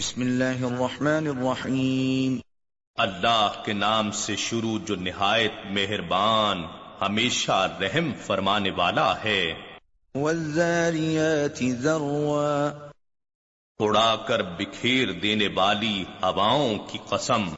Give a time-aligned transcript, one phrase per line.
[0.00, 2.38] بسم اللہ الرحمن الرحیم۔
[2.96, 6.64] اللہ کے نام سے شروع جو نہایت مہربان
[7.00, 9.54] ہمیشہ رحم فرمانے والا ہے۔
[10.14, 12.70] والذاریات ذروا۔
[13.78, 17.48] اڑا کر بکھیر دینے والی ہواؤں کی قسم۔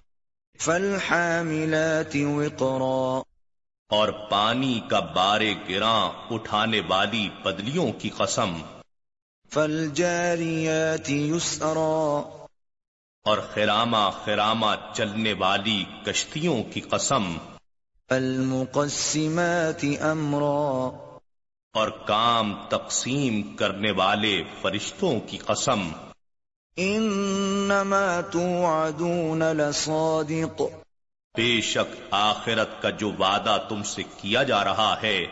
[0.58, 3.22] فالحاملات وقرا۔
[3.88, 8.81] اور پانی کا بارے گراں اٹھانے والی پدلیوں کی قسم۔
[9.52, 12.22] فالجاریات یسرا
[13.24, 17.38] اور خرامہ خرامہ چلنے والی کشتیوں کی قسم۔
[18.08, 21.16] فالمقسمات امرا۔
[21.72, 25.88] اور کام تقسیم کرنے والے فرشتوں کی قسم۔
[26.76, 30.62] انما توعدون لصادق۔
[31.36, 35.26] بے شک آخرت کا جو وعدہ تم سے کیا جا رہا ہے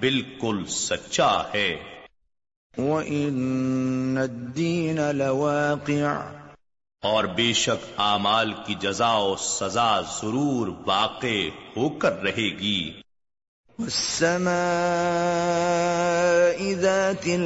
[0.00, 1.93] بالکل سچا ہے۔
[2.78, 6.24] وَإِنَّ الدِّينَ لَوَاقِعٌ
[7.02, 12.92] اور بے شک اعمال کی جزا و سزا ضرور واقع ہو کر رہے گی۔
[13.78, 17.36] وَالسَّمَاءِ ذَاتِ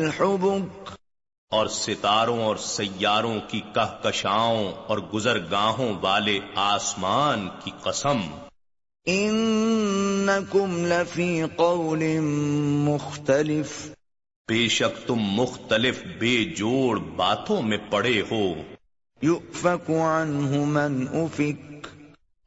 [1.51, 8.21] اور ستاروں اور سیاروں کی کہکشاؤں اور گزرگاہوں والے آسمان کی قسم۔
[9.09, 12.21] إِنَّكُمْ لَفِي قَوْلٍ
[12.89, 13.98] مُخْتَلِفٍ
[14.49, 18.55] بے شک تم مختلف بے جوڑ باتوں میں پڑے ہو۔
[19.89, 21.89] عَنْهُ مَنْ أُفِكَ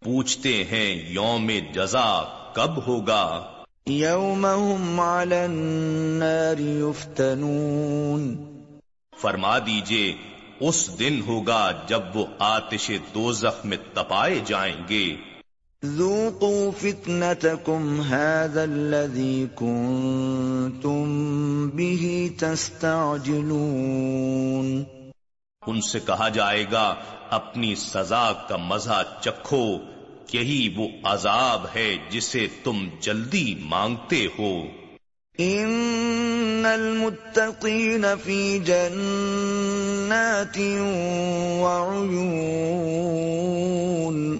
[0.00, 2.22] پوچھتے ہیں یوم جزا
[2.54, 3.50] کب ہوگا؟
[3.86, 8.36] يوم هم على النار يفتنون.
[9.20, 10.29] فرما دیجیے
[10.60, 15.16] اس دن ہوگا جب وہ آتش دوزخ میں تپائے جائیں گے۔
[15.84, 21.06] ذوقوا فتنتكم هذا الذي كنتم
[21.74, 24.84] به تستعجلون۔
[25.66, 26.94] ان سے کہا جائے گا
[27.30, 29.78] اپنی سزا کا مزہ چکھو
[30.32, 34.62] یہی وہ عذاب ہے جسے تم جلدی مانگتے ہو۔
[35.42, 40.58] ان المتقین فی جنات
[41.62, 44.38] وعیون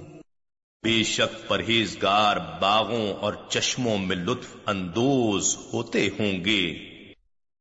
[0.84, 6.74] بے شک پرہیزگار باغوں اور چشموں میں لطف اندوز ہوتے ہوں گے۔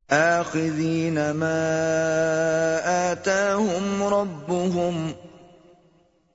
[0.09, 5.11] آخذین ما آتاهم ربهم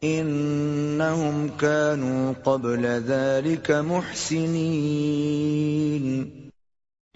[0.03, 6.44] انہم كانوا قبل ذلك محسنین۔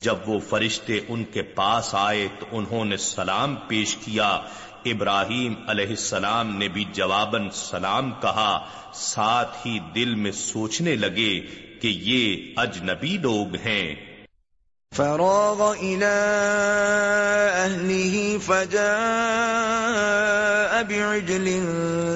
[0.01, 4.41] جب وہ فرشتے ان کے پاس آئے تو انہوں نے سلام پیش کیا۔
[4.87, 11.41] ابراہیم علیہ السلام نے بھی جواباً سلام کہا ساتھ ہی دل میں سوچنے لگے
[11.81, 13.95] کہ یہ اجنبی لوگ ہیں۔
[14.95, 21.49] فراغ الى فجاء بعجل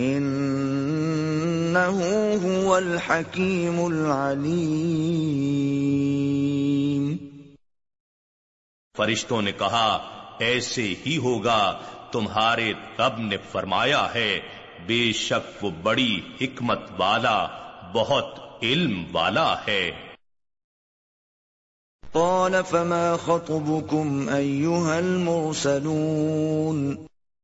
[0.00, 2.02] إنه
[2.42, 6.69] هو الحكيم العليم.
[9.00, 10.08] فرشتوں نے کہا
[10.38, 11.78] ایسے ہی ہوگا
[12.12, 14.40] تمہارے رب نے فرمایا ہے
[14.86, 17.46] بے شک وہ بڑی حکمت والا
[17.92, 19.90] بہت علم والا ہے۔
[22.12, 26.96] قال فما خطبكم أيها المرسلون؟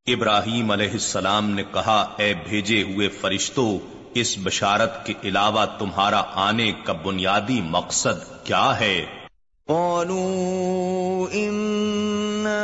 [0.07, 3.79] ابراہیم علیہ السلام نے کہا اے بھیجے ہوئے فرشتوں
[4.15, 9.26] اس بشارت کے علاوہ تمہارا آنے کا بنیادی مقصد کیا ہے؟
[9.69, 12.61] قالوا إنا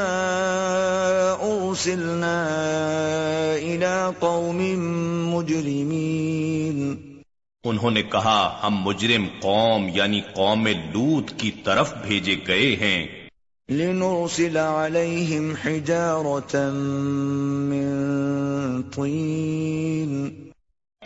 [1.43, 2.47] أرسلنا
[3.63, 4.61] إلى قوم
[5.35, 6.95] مجرمين
[7.65, 13.29] انہوں نے کہا ہم مجرم قوم یعنی قوم لوت کی طرف بھیجے گئے ہیں۔
[13.71, 16.69] لنرسل عليهم حجارة
[17.69, 17.93] من
[18.83, 20.31] طين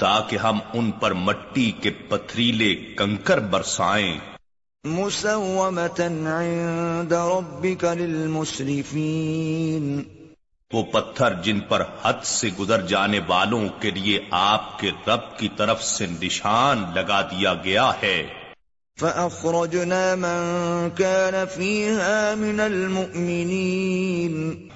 [0.01, 4.36] تاکہ ہم ان پر مٹی کے پتھریلے کنکر برسائیں۔
[6.29, 10.03] عند ربك للمسرفين.
[10.73, 15.49] وہ پتھر جن پر حد سے گزر جانے والوں کے لیے آپ کے رب کی
[15.57, 18.27] طرف سے نشان لگا دیا گیا ہے۔
[19.01, 24.69] فأخرجنا من كان فيها من المؤمنين.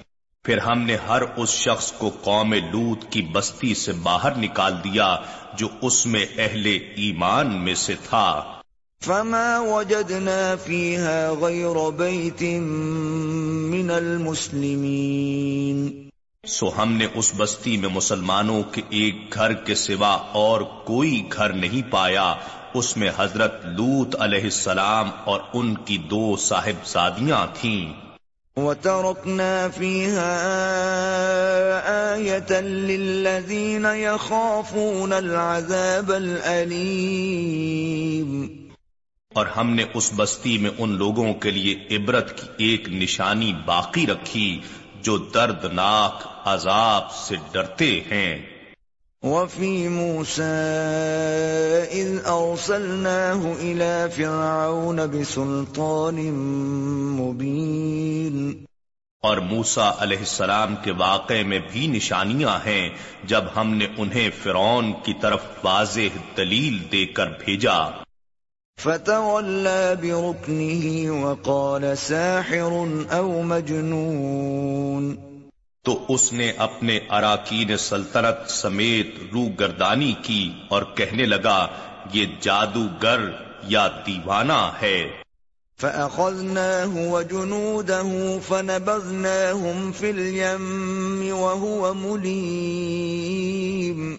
[0.45, 5.17] پھر ہم نے ہر اس شخص کو قوم لوت کی بستی سے باہر نکال دیا
[5.59, 8.60] جو اس میں اہل ایمان میں سے تھا۔
[9.05, 12.43] فما وجدنا فيها غير بيت
[13.71, 16.09] من المسلمين۔
[16.47, 21.53] سو ہم نے اس بستی میں مسلمانوں کے ایک گھر کے سوا اور کوئی گھر
[21.53, 22.35] نہیں پایا۔
[22.75, 27.93] اس میں حضرت لوت علیہ السلام اور ان کی دو صاحب زادیاں تھیں۔
[28.57, 30.49] وتركنا فيها
[32.13, 38.60] آية للذين يخافون العذاب الأليم۔
[39.35, 44.07] اور ہم نے اس بستی میں ان لوگوں کے لیے عبرت کی ایک نشانی باقی
[44.07, 44.61] رکھی
[45.03, 48.47] جو دردناک عذاب سے ڈرتے ہیں۔
[49.23, 50.43] وفي موسى
[51.93, 56.33] إذ أرسلناه إلى فرعون بسلطان
[57.21, 58.65] مبين
[59.23, 62.89] اور موسا علیہ السلام کے واقعے میں بھی نشانیاں ہیں
[63.25, 67.79] جب ہم نے انہیں فرعون کی طرف واضح دلیل دے کر بھیجا۔
[68.79, 75.17] فتولى بركنه وقال ساحر او مجنون.
[75.85, 81.67] تو اس نے اپنے اراکین سلطنت سمیت رو گردانی کی اور کہنے لگا
[82.13, 83.21] یہ جادوگر
[83.63, 85.11] یا دیوانہ ہے۔
[85.81, 94.17] فَأَخَذْنَاهُ وَجُنُودَهُ فَنَبَذْنَاهُمْ فِي الْيَمِّ وَهُوَ مُلِيمٌ۔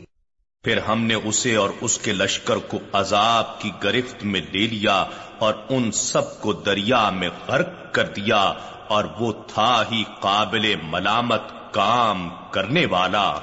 [0.64, 5.06] پھر ہم نے اسے اور اس کے لشکر کو عذاب کی گرفت میں لے لیا
[5.40, 8.54] اور ان سب کو دریا میں غرق کر دیا
[8.88, 13.34] اور وہ تھا ہی قابل ملامت کام کرنے والا۔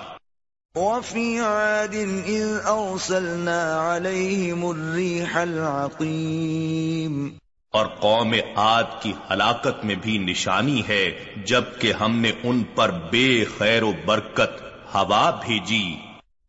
[0.75, 1.95] وفي عاد
[2.27, 7.29] إذ أرسلنا عليهم الريح العقيم۔
[7.71, 13.45] اور قوم عاد کی ہلاکت میں بھی نشانی ہے جبکہ ہم نے ان پر بے
[13.59, 14.63] خیر و برکت
[14.95, 15.97] ہوا بھیجی۔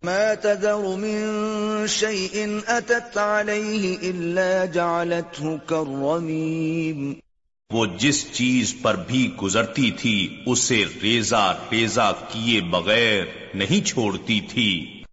[0.03, 1.27] ما تذر من
[1.87, 7.13] شيء أتت عليه إلا جعلته كالرميم.
[7.73, 15.03] وہ جس چیز پر بھی گزرتی تھی اسے ریزا ریزا کیے بغیر نہیں چھوڑتی تھی۔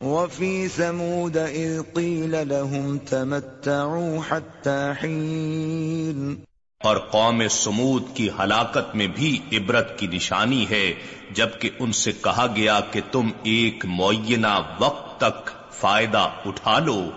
[0.00, 6.34] وفي ثمود إذ قيل لهم تمتعوا حتى حين
[6.82, 10.94] اور قوم سمود کی ہلاکت میں بھی عبرت کی نشانی ہے
[11.30, 17.10] جبکہ ان سے کہا گیا کہ تم ایک معینہ وقت تک فائدہ اٹھا لو۔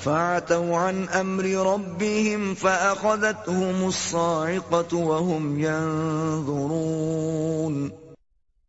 [0.00, 7.88] فَعَتَوْا عَنْ أَمْرِ رَبِّهِمْ فَأَخَذَتْهُمُ الصَّاعِقَةُ وَهُمْ يَنظُرُونَ۔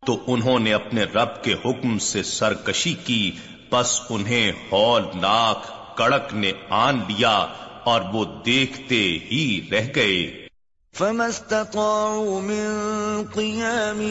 [0.06, 3.32] تو انہوں نے اپنے رب کے حکم سے سرکشی کی
[3.70, 7.48] پس انہیں ہولناک کڑک نے آن لیا۔
[7.86, 10.48] اور وہ دیکھتے ہی رہ گئے۔
[10.94, 14.02] فما استطاعوا من قيام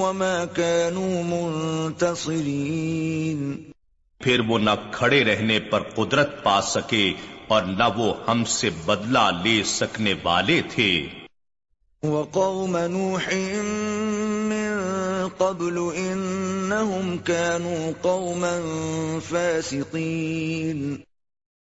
[0.00, 3.62] وما كانوا منتصرين۔
[4.18, 7.12] پھر وہ نہ کھڑے رہنے پر قدرت پا سکے
[7.48, 11.06] اور نہ وہ ہم سے بدلہ لے سکنے والے تھے۔
[12.02, 13.34] وقوم نوح
[14.52, 14.78] من
[15.38, 18.58] قبل انهم كانوا قوما
[19.28, 20.96] فاسقين۔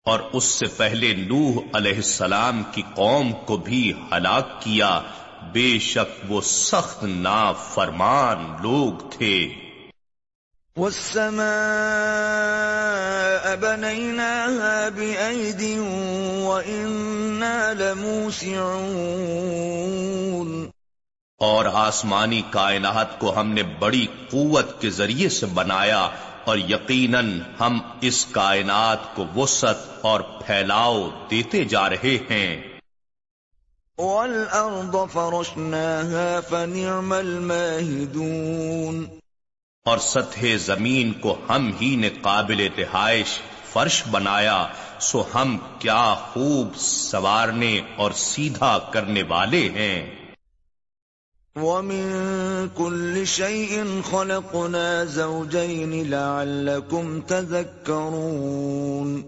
[0.04, 5.00] اور اس سے پہلے نوح علیہ السلام کی قوم کو بھی ہلاک کیا
[5.52, 9.48] بے شک وہ سخت نا فرمان لوگ تھے۔
[10.76, 15.78] والسماء بنيناها بأيد
[16.42, 20.68] وإنا لموسعون۔
[21.38, 26.08] اور آسمانی کائنات کو ہم نے بڑی قوت کے ذریعے سے بنایا
[26.44, 32.78] اور یقیناً ہم اس کائنات کو وسط اور پھیلاؤ دیتے جا رہے ہیں۔
[33.98, 39.04] وَالْأَرْضَ فَرَشْنَاهَا فَنِعْمَ الْمَاهِدُونَ۔
[39.84, 43.26] اور سطح زمین کو ہم ہی نے قابل رہائش
[43.72, 44.66] فرش بنایا
[45.00, 50.19] سو ہم کیا خوب سوارنے اور سیدھا کرنے والے ہیں۔
[51.56, 52.12] وَمِن
[52.74, 59.20] كُلِّ شَيْءٍ خَلَقْنَا زَوْجَيْنِ لَعَلَّكُمْ تَذَكَّرُونَ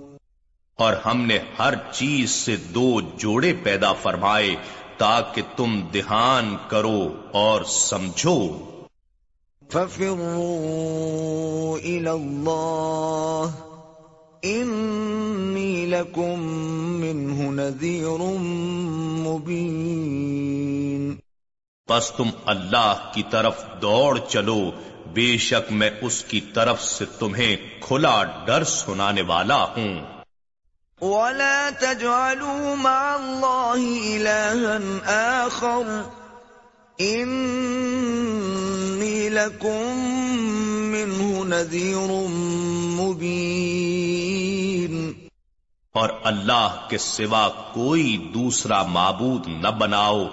[0.77, 4.57] اور ہم نے ہر چیز سے دو جوڑے پیدا فرمائے
[4.97, 8.59] تاکہ تم دھیان کرو اور سمجھو۔
[9.71, 13.51] فَفِرُّوا إِلَى اللَّهِ
[14.45, 16.39] إِنِّي لَكُمْ
[17.03, 18.39] مِنْهُ نَذِيرٌ
[19.29, 20.42] مُبِينٌ
[21.93, 24.71] بس تم اللہ کی طرف دوڑ چلو
[25.13, 30.01] بے شک میں اس کی طرف سے تمہیں کھلا ڈر سنانے والا ہوں۔
[31.01, 36.01] وَلَا تَجْعَلُوا مَعَ اللَّهِ إِلَهًا آخَرُ۔
[37.03, 42.31] إِنِّي لَكُمْ مِنْهُ نَذِيرٌ
[43.01, 45.13] مُبِينٌ۔
[45.93, 50.25] اور اللہ کے سوا کوئی دوسرا معبود نہ بناؤ۔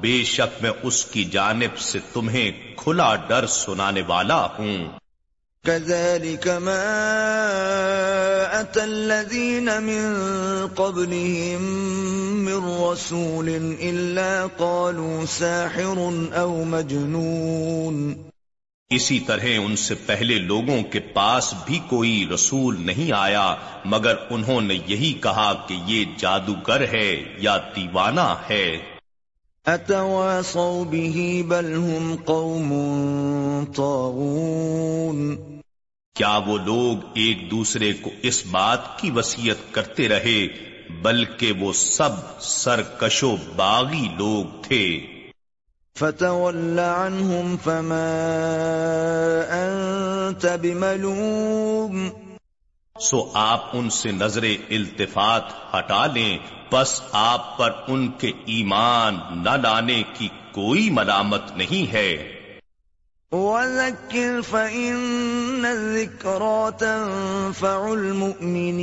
[0.00, 4.88] بے شک میں اس کی جانب سے تمہیں کھلا ڈر سنانے والا ہوں۔
[5.64, 6.84] كذلك ما
[8.60, 10.26] أتى الذين من
[10.74, 11.62] قبلهم
[12.44, 13.48] من رسول
[13.80, 15.98] إلا قالوا ساحر
[16.38, 18.12] أو مجنون۔
[18.90, 24.60] اسی طرح ان سے پہلے لوگوں کے پاس بھی کوئی رسول نہیں آیا مگر انہوں
[24.60, 28.97] نے یہی کہا کہ یہ جادوگر ہے یا دیوانہ ہے۔
[29.68, 32.70] اتواصوا به بل هم قوم
[33.76, 35.36] طاغون
[36.16, 40.40] کیا وہ لوگ ایک دوسرے کو اس بات کی وسیعت کرتے رہے
[41.02, 44.84] بلکہ وہ سب سرکش و باغی لوگ تھے؟
[45.96, 48.08] فتول عنهم فما
[49.52, 52.27] انت بملوم
[53.00, 55.42] سو آپ ان سے نظر التفات
[55.74, 56.38] ہٹا لیں۔
[56.72, 62.34] بس آپ پر ان کے ایمان نہ لانے کی کوئی ملامت نہیں ہے۔
[63.32, 68.80] وَذَكِّرْ فَإِنَّ الذِّكْرَى تَنفَعُ الْمُؤْمِنِينَ۔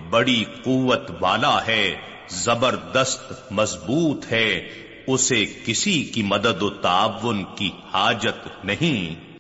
[0.10, 1.96] بڑی قوت والا ہے
[2.30, 4.70] زبردست مضبوط ہے۔
[5.14, 9.32] اسے کسی کی مدد و تعاون کی حاجت نہیں۔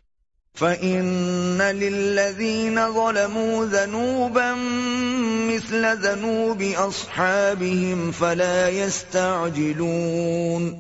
[0.57, 10.75] فَإِنَّ لِلَّذِينَ ظَلَمُوا ذَنُوبًا مِثْلَ ذَنُوبِ أَصْحَابِهِمْ فَلَا يَسْتَعْجِلُونَ۔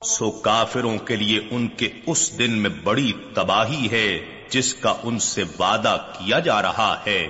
[0.06, 4.18] سو کافروں کے لیے ان کے اس دن میں بڑی تباہی ہے
[4.50, 7.28] جس کا ان سے وعدہ کیا جا رہا ہے۔